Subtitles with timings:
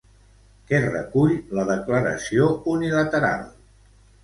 [0.71, 3.47] Què recull la declaració unilateral?